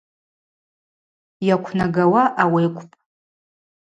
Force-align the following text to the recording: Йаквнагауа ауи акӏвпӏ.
Йаквнагауа 1.47 2.23
ауи 2.41 2.63
акӏвпӏ. 2.67 2.95